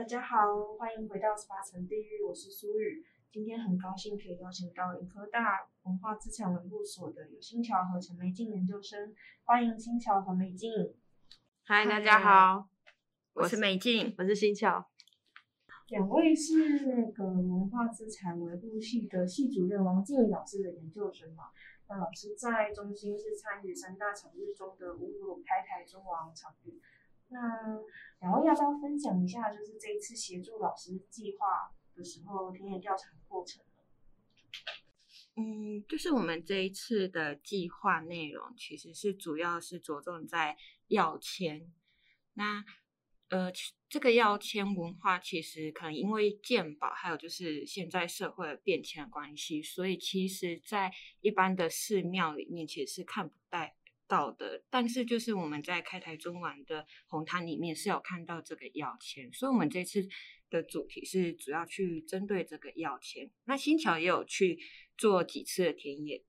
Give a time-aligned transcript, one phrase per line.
[0.00, 0.38] 大家好，
[0.78, 3.04] 欢迎回到十八层地狱，我是苏雨。
[3.30, 10.70] 今天很高兴可以邀请到云科大文化资产维护所的有新桥和陈梅静研究生，欢迎新桥和梅静。
[11.64, 12.66] 嗨，大家好，
[13.34, 14.88] 我是梅静，我是新桥。
[15.88, 21.50] 两位是那个文化资产维护系的系主任王静怡老师的研究生嘛？
[21.90, 26.80] 那老师在中心是参与三大场域中的五鲁开台中王场域。
[27.30, 27.38] 那
[28.20, 33.62] 两位要不要分享一下，就是这一次协助老师计划的时候田野调查的过程？
[35.36, 40.56] 嗯，就是我们这一次的计划内容，其实是主要是着重在
[40.88, 41.72] 跃迁。
[42.34, 42.64] 那
[43.28, 43.50] 呃，
[43.88, 53.60] 这个跃迁文化其实可能因为鉴宝，还有就是现在社会的变迁的关系，所以其实在一般的寺庙里面，其实是看不到。
[54.10, 60.04] 到的，但是就是我们在开台中晚的红毯里面是有看到这个药签，所以我们这次
[60.50, 63.30] 的主题是主要去针对这个药签。
[63.44, 64.58] 那新桥也有去
[64.98, 66.24] 做几次的田野，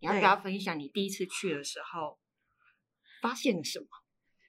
[0.00, 2.18] 你要不要分享你第一次去的时候
[3.22, 3.86] 发现了什么？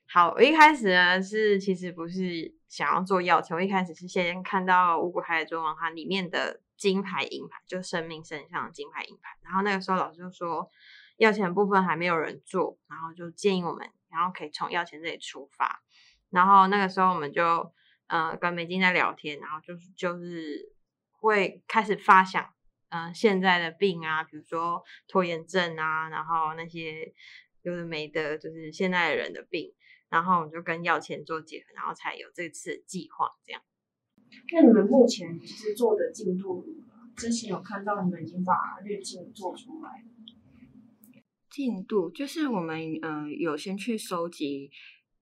[0.07, 10.67] 好，我一开始呢是其实不是想要做药签，我一开始是先看到五股开台中王它里面的金牌银牌，就生命圣像的金牌银牌，然后那个时候老师就说。
[11.17, 15.81] 药钱部分还没有人做，然后就建议我们，然后可以从药钱这里出发。
[16.29, 17.71] 然后那个时候我们就，
[18.07, 20.73] 呃，跟美静在聊天，然后就是就是
[21.11, 22.43] 会开始发想，
[22.89, 27.13] 嗯、呃，现在的病啊，比如说拖延症啊，然后那些
[27.61, 29.73] 有的没的，就是现在的人的病，
[30.09, 33.61] 然后我们就跟药钱做结合，然后才有这次计划这样。
[34.51, 36.65] 那你们目前其实做的进度，
[37.15, 40.03] 之前有看到你们已经把滤镜做出来。
[41.53, 44.71] 进度就是我们嗯、呃、有先去收集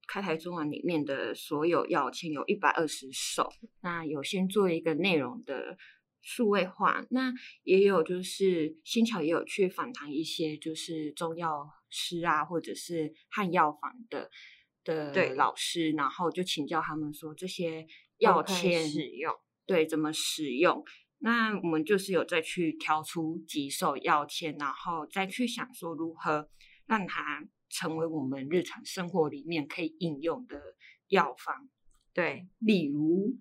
[0.08, 3.52] 开台中文里面的所有要签，有一百二十首。
[3.81, 5.78] 那有先做一个内容的
[6.22, 7.34] 数位化，那
[7.64, 14.30] 也有就是新桥也有去访谈一些就是中药师啊，或者是汉药房的
[14.86, 17.86] 的老师，然后就请教他们说这些
[18.19, 20.81] 药签使用对怎么使用。
[21.24, 26.50] 那我们就是有再去挑出几首跃迁，然后再去想说如何
[26.88, 30.60] 让它成为我们日常生活里面可以应用的
[31.10, 31.70] 药方。
[32.12, 33.38] 对，例如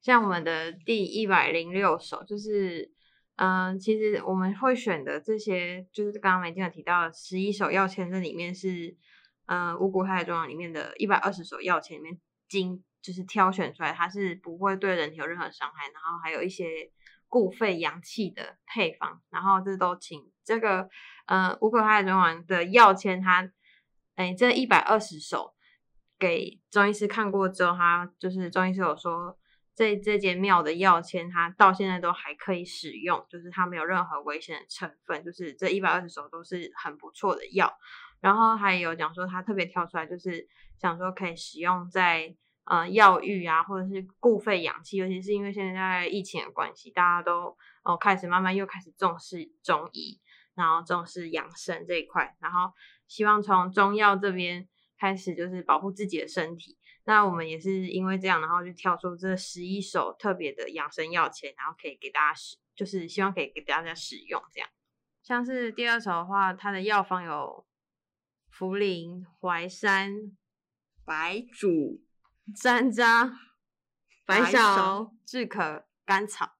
[0.00, 2.90] 像我们的第一百零六首，就是
[3.36, 8.96] 嗯、其实我们会选的这些，就是刚刚梅静有提到十一首药签，这里面是
[9.44, 12.82] 嗯、呃，五股开台中王里面的一百二十首药签里面经。
[13.00, 16.66] 就是挑选出来，它是不会对人体有任何伤害，然后还有一些
[17.28, 20.88] 固肺阳气的配方，然后这都请这个
[21.26, 23.50] 呃五股开台中王的药签，它
[24.16, 25.54] 哎这一百二十首
[26.18, 29.38] 给中医师看过之后，他就是中医师有说
[29.74, 37.72] 这这间庙的药签，它到现在都还可以使用，就是它没有任何危险的成分，就是这一百二十首都是很不错的药，
[38.20, 40.48] 然后还有讲说他特别挑出来，就是
[40.80, 42.34] 想说可以使用在。
[42.68, 50.20] 呃，药浴啊，或者是固肺养气，尤其是因为现在疫情的关系，大家都哦、开始慢慢又开始重视中医，
[50.54, 52.70] 然后重视养生这一块，然后
[53.06, 54.68] 希望从中药这边
[54.98, 56.76] 开始就是保护自己的身体。
[57.04, 64.68] 那我们也是因为这样，然后就挑出这十一首特别的养生药签，然后可以给大家使，就是希望可以给大家使用这样。
[65.22, 67.64] 像是第二首的话，它的药方有
[68.52, 70.36] 茯苓、淮山、
[71.06, 72.02] 白术。
[72.56, 73.32] 山楂、
[74.24, 76.52] 白芍、炙可、甘草，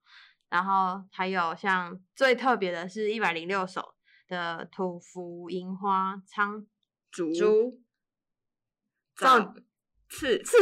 [0.49, 3.95] 然后还有像最特别的是一百零六首
[4.27, 6.67] 的土茯银花、苍
[7.11, 7.81] 术、
[9.17, 9.55] 枣、枣、
[10.09, 10.57] 刺、刺、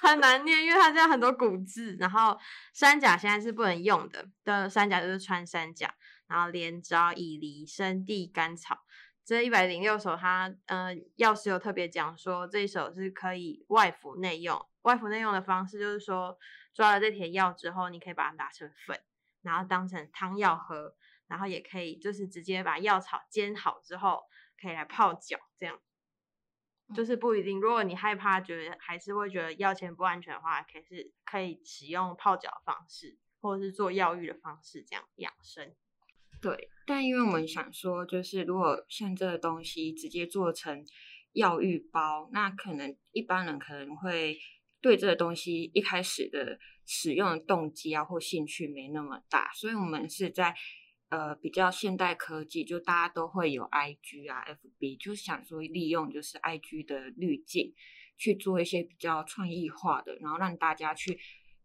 [0.00, 1.96] 很难念，因为它这样很多古字。
[1.98, 2.38] 然后
[2.72, 5.94] 山甲现在是不能用的，的山甲就是穿山甲，
[6.28, 8.83] 然后连招、以离、生地、甘草。
[9.24, 14.66] 这一百零六首它，它呃药师有特别讲说，这一首是可以外服内用。
[14.82, 16.38] 外服内用的方式就是说，
[16.74, 19.00] 抓了这帖药之后，你可以把它打成粉，
[19.40, 20.94] 然后当成汤药喝，
[21.26, 24.24] 然后也可以就是直接把药草煎好之后，
[24.60, 25.80] 可以来泡脚，这样。
[26.94, 35.74] 就是不一定，如果你害怕觉得还是会觉得药钱不安全的话，可以是可以使用泡脚的方式，或者是做药浴的方式这样养生。
[36.44, 40.84] 对，但因为我们想说，就是如果像这个东西直接做成
[41.32, 44.36] 药浴包，那可能一般人可能会
[44.82, 50.54] 对这个东西一开始的使用的动机啊或兴趣没那么大，所以我们是在
[51.08, 57.72] 呃比较现代科技，就大家都会有 IG 啊、FB，就想说利用就是 IG 的滤镜
[58.18, 61.18] 去做一些比较创意化的，然后让大家去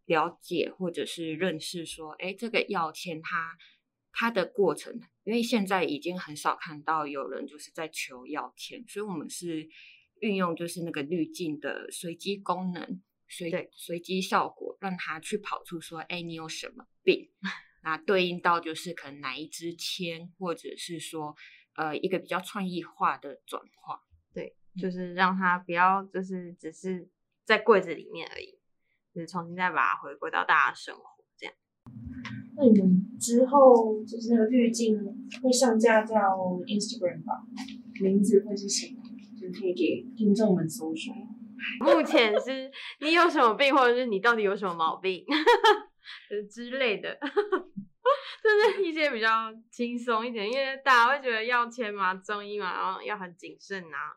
[0.05, 3.57] 了解或者是认识说，哎，这个药签它。
[4.11, 9.69] 它的过程，因为现在已经很少看到有人就是在求药签，所以我们是
[10.19, 17.29] 运用就是那个滤镜的随机功能，随随机效果，让它去跑出说，哎，你有什么病？
[17.83, 21.35] 那对应到就是可能哪一支签，或者是说
[21.75, 24.01] 呃一个比较创意化的转化，
[24.33, 27.09] 对，就是让它不要就是只是
[27.45, 28.59] 在柜子里面而已，
[29.13, 31.19] 就是重新再把它回归到大家生活。
[32.61, 34.97] 那你们之后就是那个滤镜
[35.41, 36.13] 会上架到
[36.67, 37.41] Instagram 吧？
[38.01, 39.01] 名字会是什么？
[39.39, 41.13] 就可以给听众们搜索。
[41.79, 42.69] 目前是
[43.00, 45.23] 你有什么病，或者是你到底有什么毛病，
[46.51, 47.17] 之类的，
[48.44, 54.12] 就是一些比较轻松一点，因为大家会觉得药签嘛，中医嘛，然后要很谨慎啊。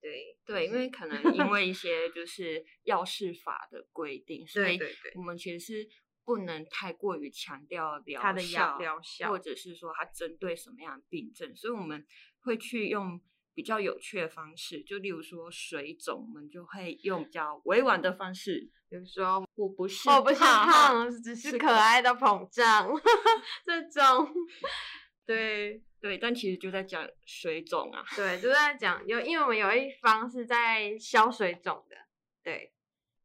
[0.00, 4.78] 对对，因为可能因为一些就是药事法的规定，所以
[5.16, 5.88] 我们其实是。
[6.24, 8.42] 不能太过于强调疗效，它的
[8.78, 12.06] 疗效，或者是说它针对什么样的病症，所以我们
[12.40, 13.20] 会去用
[13.54, 22.88] 比较有趣的方式，就例如说水肿，我们就会用比较委婉的方式，比如说我不是我不是胖， 只是可爱的膨胀，
[23.64, 24.32] 这种，
[25.26, 31.96] 对对，但其实就在讲水肿啊，对，就在讲有，因为我们有一方是在消水肿的，
[32.42, 32.72] 对，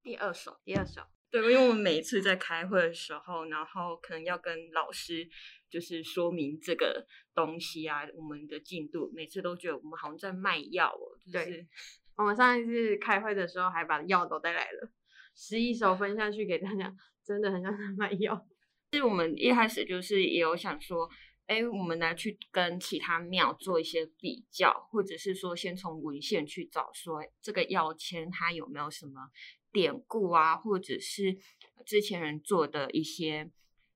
[0.01, 1.01] 第二首，第二首。
[1.35, 5.27] 对，因为我们每一次在开会的时候，然后可能要跟老师
[5.69, 11.19] 就是说明这个东西啊，我们的进度，每次都觉得我们好像在卖药哦。
[11.25, 11.67] 就是、对，
[12.15, 14.89] 我们上一次开会的时候还把药都带来了，
[15.35, 16.95] 十一手分下去给大家，
[17.25, 18.47] 真的很像在卖药。
[18.91, 21.09] 其实我们一开始就是也有想说，
[21.47, 29.29] 哎，我们来去跟其他庙做一些比较，或者是说先从文献去找说这个药签它有没有什么。
[29.75, 31.37] 典故啊，或者是
[31.85, 33.51] 之前人做的一些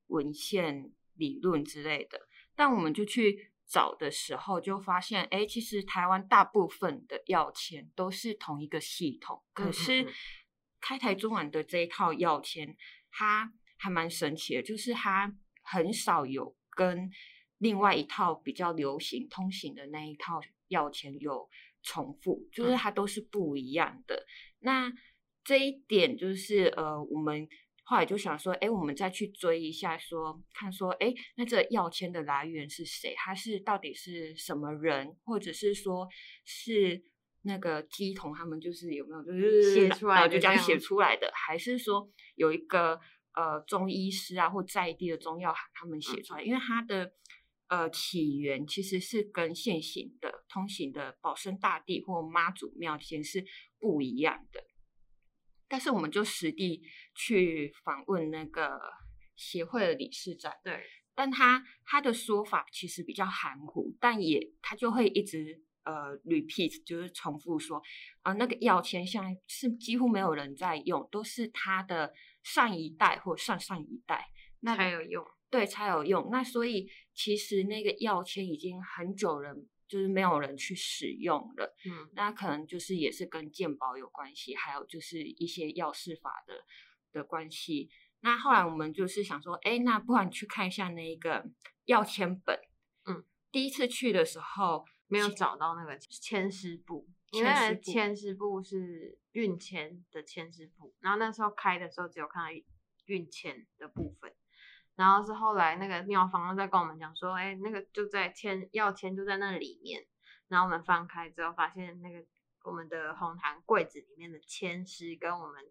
[0.08, 10.06] 文献理论之类的，但我们就去找的时候，就发现，哎，其实台湾大部分的药签都是同一个系统，可是
[10.81, 12.75] 开台中晚的这一套药签，
[13.10, 15.34] 它还蛮神奇的，就是它
[15.64, 17.10] 很少有跟
[17.58, 21.50] 另外一套比较流行通行的那一套药签有
[21.82, 24.25] 重复，就是它都是不一样的。
[24.60, 24.92] 那
[25.44, 27.47] 这一点就是呃，我们
[27.83, 33.15] 后来就想说，哎，我们再去追一下说，说看说，哎，那这药签的来源是谁？
[33.15, 35.17] 他是到底是什么人？
[35.24, 36.08] 或者是说
[36.46, 37.03] 是
[37.43, 41.31] 那个乩童他们就是有没有就是写出来的，就这样写出来的？
[41.34, 43.00] 还是说有一个
[43.34, 46.43] 呃中医师啊或在地的中药行他们写出来？
[46.43, 47.13] 嗯、因为他的
[47.69, 53.43] 呃起源其实是跟现行的通行的保生大帝或妈祖庙签是
[53.79, 54.63] 不一样的。
[55.70, 56.82] 但是我们就实地
[57.16, 58.78] 去访问那个
[59.36, 60.82] 协会的理事长，对，
[61.14, 67.78] 但他他的说法其实比较含糊，但也他就会一直呃 repeat，就是重复说
[68.24, 72.12] 啊、呃，那个药签现在是几乎没有人在用，都是他的
[72.42, 74.26] 上一代或上上一代
[74.62, 76.30] 那才有用，对，才有用。
[76.32, 79.70] 那所以其实那个药签已经很久人。
[79.89, 86.63] 就是没有人去使用了，嗯，那可能就是也是跟鉴宝有关系，还有就是一些药事法的
[87.12, 87.89] 的关系。
[88.22, 91.43] 那后来我们就是想说，哎，那不然去看一下那个
[91.86, 92.60] 药签本，
[93.05, 102.62] 嗯，第一次去的时候没有找到那个签师簿，因为签师簿是运签的签师簿，然后那时候开的时候只有看到
[103.05, 104.19] 运签的部分。
[105.00, 110.06] 然后是后来那个庙方在跟我们讲说，哎，那个就在签要签就在那里面。
[110.50, 112.25] 然后我们翻开之后，发现那个
[112.65, 115.63] 我们的红糖柜子里面的签诗跟我们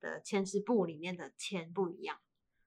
[0.00, 2.18] 的签诗布里面的签不一样，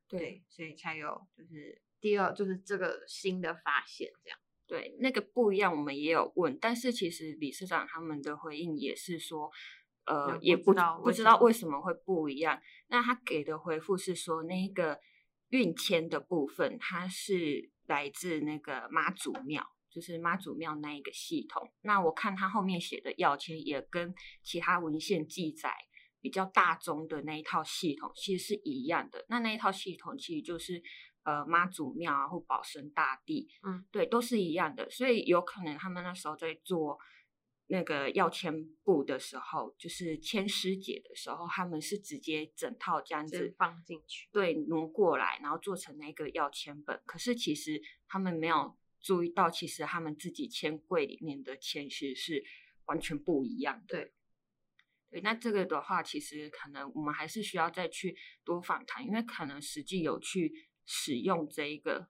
[0.08, 4.40] 对，对，所以才有就是第二就是这个新的发现这样。
[4.68, 9.52] 对，那个不一样，我们也有问，但是其实理事长他们的回应也是说，
[10.06, 12.62] 呃，也不不知道为什么会不一样。
[12.88, 15.00] 那他给的回复是说，那个
[15.50, 21.72] 运签的部分，它是来自那个妈祖庙，就是妈祖庙那一个系统。
[21.82, 25.74] 那我看他后面写的要签，也跟其他文献记载
[26.22, 29.26] 比较大宗的那一套系统其实是一样的。
[29.30, 30.82] 那那一套系统其实就是。
[31.28, 37.00] 呃，妈祖庙啊，或保生大帝，嗯，对，都是一样的，所以有可能他们那时候在做
[37.68, 47.02] 那个要签簿的时候，就是签师姐的时候，他们是直接整套这样子放进去，对，挪过来，然后做成那个要签本。
[47.06, 52.44] 可是其实他们没有注意到，其实他们自己签柜里面的签其实是
[52.86, 53.98] 完全不一样的。
[53.98, 54.14] 对，
[55.10, 60.70] 对，那这个的话，其实可能我们还是需要再去多访谈，因为可能实际有去。
[60.88, 62.08] 使用这一个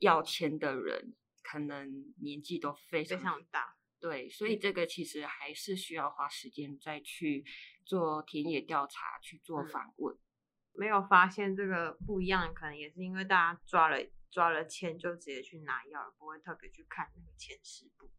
[0.00, 7.44] 要签的人，可能年纪都非常非常大，对，所以这个其实还是需要花时间再去
[7.84, 10.14] 做田野调查，去做访问。
[10.14, 10.18] 嗯。
[10.74, 13.96] 没有发现这个不一样，可能也是因为大家抓了
[14.30, 18.10] 抓了签就直接去拿药，不会特别去看那个签师部。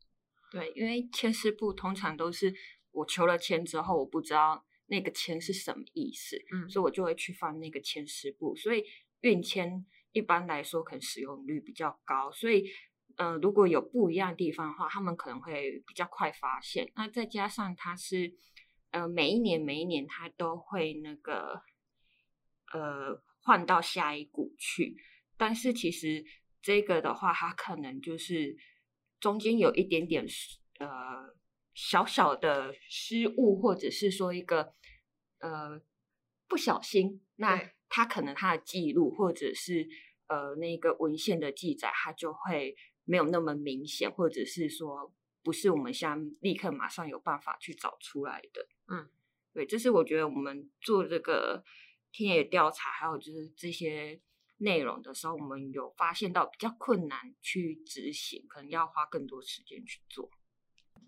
[0.52, 2.54] 对，因为签师部通常都是
[2.92, 8.84] 我求了签之后，我不知道那个签是什么意思，嗯，所以我就会去翻那个签师部，所以
[9.22, 9.86] 运签。
[10.14, 12.68] 一般来说，可能使用率比较高，所以，
[13.18, 16.92] 呃，如果有不一样的地方的话，他们可能会比较快发现。
[16.96, 18.34] 那再加上它是，
[18.92, 21.62] 呃，每一年每一年它都会那个，
[22.72, 24.96] 呃，换到下一股去。
[25.36, 26.24] 但是其实
[26.62, 28.56] 这个的话，它可能就是
[29.20, 30.26] 中间有一点点，
[30.80, 30.88] 呃，
[31.74, 34.74] 小小的失误，或者是说一个，
[35.40, 35.82] 呃，
[36.48, 37.72] 不小心，那。
[37.90, 39.88] 它可能它的记录或者是
[40.28, 42.76] 呃那个文献的记载，它就会
[43.08, 48.68] 没有那么明显，或者是说不是我们现在立刻马上有办法去找出来的。
[48.90, 49.08] 嗯，
[49.54, 51.64] 对，这是我觉得我们做这个
[52.12, 54.20] 田野调查，还有就是这些
[54.58, 60.30] 内容的时候，我们有发现到比较困难去执行，可能要花更多时间去做。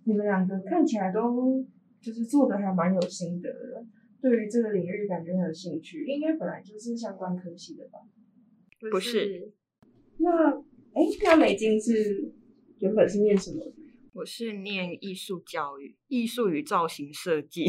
[0.05, 1.65] 你们两个看起来都
[2.01, 3.85] 就是做的还蛮有心得的。
[4.21, 7.99] 对于这个领域感觉很有兴趣，应该本来就是相关科系的吧？
[8.91, 9.53] 不是。
[10.17, 10.61] 那
[11.23, 12.33] 那美金是
[12.79, 13.73] 原本是念什么？
[14.13, 17.65] 我是念艺术教育、艺术与造型设计，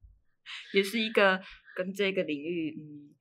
[0.74, 1.40] 也是一个
[1.76, 3.14] 跟这个领域嗯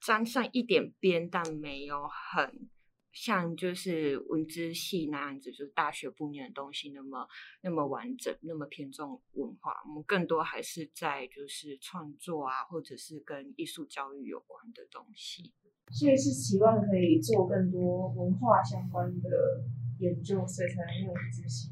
[0.00, 2.68] 沾上一点边，但没有很。
[3.10, 7.26] 像就是文资系那样子，就是大学部念的东西那么
[7.62, 9.72] 那么完整，那么偏重文化。
[9.88, 15.52] 我们更多还是在就是创作啊，或者是跟艺术教育有关的东西。
[15.90, 19.64] 所以是希望可以做更多文化相关的
[19.98, 21.70] 研究，所以才能念文资系。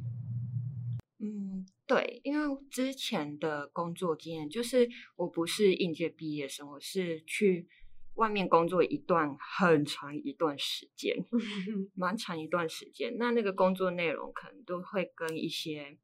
[1.18, 7.68] 嗯，对，因为之前的工作经验就是我不是应届毕业生，我是去。
[8.16, 11.14] 外面工作一段很长一段时间，
[11.92, 13.14] 蛮长一段时间。
[13.18, 15.98] 那那个工作内容可能都会跟一些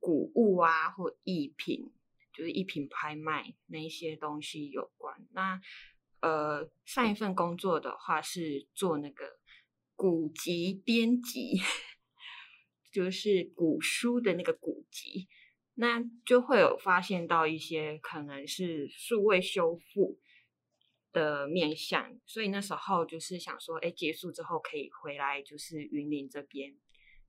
[0.00, 1.92] 古物啊或艺品，
[2.32, 5.14] 就是艺品拍卖那一些东西有关。
[5.30, 5.60] 那
[6.24, 9.38] 呃，上一份工作的话是做那个
[9.94, 11.60] 古籍编辑，
[12.90, 15.28] 就是古书的那个古籍，
[15.74, 20.18] 那就会有发现到一些可能是数位修复。
[21.14, 26.74] 的面向，所以那时候就是想说，哎，结束之后可以回来，就是云林这边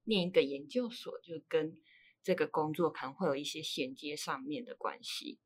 [0.06, 1.78] 念一个研究所，就跟
[2.24, 5.38] 这个工作可能会有一些衔接上面的关系。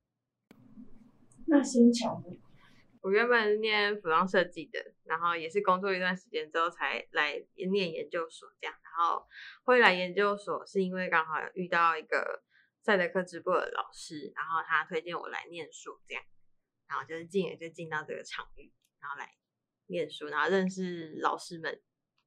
[1.47, 2.37] 那新桥呢？
[3.01, 7.41] 我原本是念服装设计的，然后也是工作一段时间之后才来
[7.71, 8.75] 念研究所这样。
[8.83, 9.25] 然后
[9.63, 12.43] 会来研究所是因为刚好遇到一个
[12.81, 16.23] 赛德克直播的老师，然后他推荐我来念书这样。
[16.87, 19.35] 然后就是进，也就进到这个场域，然后来
[19.85, 21.79] 念书，然后认识老师们。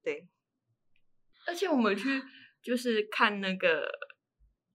[0.05, 0.29] 对，
[1.47, 2.23] 而且我们去
[2.63, 3.91] 就是看那个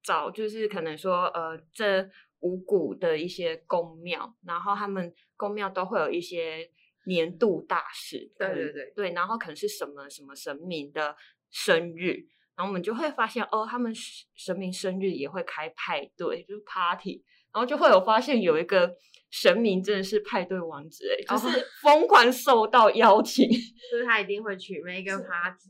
[0.04, 2.10] 找，就是可能说呃，这
[2.42, 6.70] 五谷的一些宫庙，然后他们宫庙都会有一些
[7.06, 8.32] 年度大事。
[8.38, 11.16] 对对对对，然后可能是什么什么神明的
[11.50, 12.26] 生日，
[12.56, 13.94] 然后我们就会发现哦，他们
[14.36, 17.24] 神明生日也会开派对，就是 party。
[17.54, 18.96] 然后就会有发现有一个
[19.32, 25.70] 神明真的是派对王子哎，就是 疯狂受到邀请，就是他一定会去每一个 party，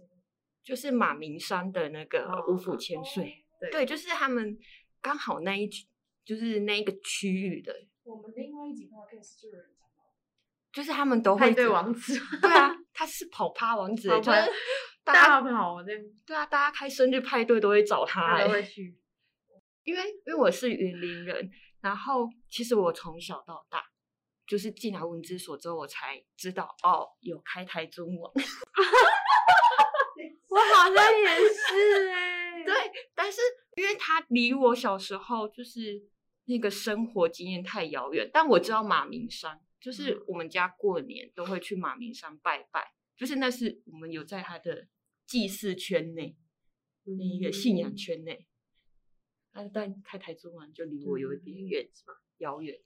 [0.65, 4.57] 就是马明山的那个五府千岁，对，对，就是他们
[5.01, 5.87] 刚好那一区，
[6.27, 10.03] 就是那一个区域的我们另外一集 podcast 就有人讲到，
[10.73, 14.29] 就是他们都会派对王子， 对啊，他是跑趴王子，就是
[15.05, 15.93] 大 大家跑这
[16.25, 18.99] 对啊，大家开生日派对都会找他、都会欸，去。
[19.85, 23.81] 因为因为我是云林人，然后其实我从小到大
[24.45, 28.29] 就是进来文资所之后，我才知道哦，有开台中网。
[30.49, 32.73] 我好像也是哎、对，
[33.15, 33.39] 但是
[33.75, 36.01] 因为他离我小时候就是
[36.47, 44.87] 那个生活经验太遥远，但我知道马鸣山，就是我们家过年都会去马鸣山拜拜，就是那是我们有在他的
[45.25, 46.37] 祭祀圈内，
[47.03, 48.47] 那一个信仰圈内。
[49.51, 52.13] 但但开台中网就离我有一点远，是吗？
[52.37, 52.79] 遥远。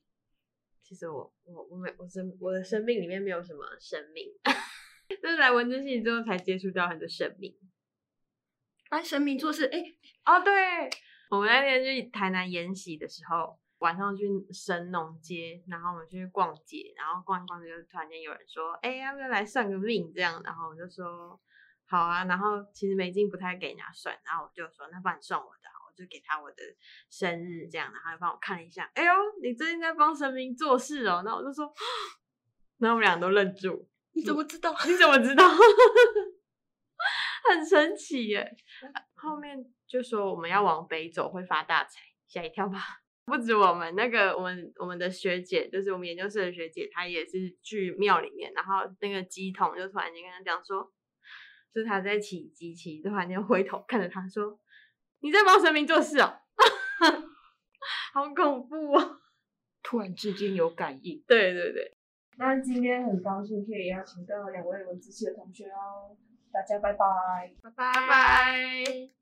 [0.81, 4.27] 其实我我我没我生我的生命里面没有什么生命，
[5.21, 7.55] 就是来文资系之后才接触到很多生命。
[8.89, 9.79] 班神明做事，哎、
[10.25, 10.89] 哦，对，
[11.31, 20.11] 我们那天去台南研习的时候，晚上去神农街，然后我们去逛街，然后逛一逛就突然间有人说，哎，要不要来算个命？
[20.13, 21.39] 这样，然后我就说
[21.85, 26.57] 好啊，然后其实美金不太给人家算，然后我就说那帮你算我的，我就给他我的
[27.09, 31.73] 生日这样，然后帮我看一下，哎呦，你最近在帮神明做事哦，那我就说，
[32.79, 34.75] 然后我们俩都愣住，你怎么知道？
[34.85, 35.47] 你怎么知道？
[37.49, 38.55] 很神奇耶！
[39.21, 42.79] 后面就说我们要往北走会发大财，吓一跳吧？
[43.25, 50.91] 不止我们那个，我们我们的学姐，就是我们研究室的学姐，她也是去庙里面，然后那个乩童就突然间跟她讲说，
[51.73, 54.59] 就是她在起机器，突然间回头看着她说
[55.21, 56.41] ：“你在帮神明做事哦，
[58.13, 59.21] 好恐怖哦！”
[59.83, 61.23] 突然之间有感应。
[61.27, 61.97] 对对对，
[62.37, 66.17] 那今天很高兴可以邀请到两位文资系的同学哦，
[66.51, 67.51] 大家拜拜。
[67.61, 69.20] 拜拜拜。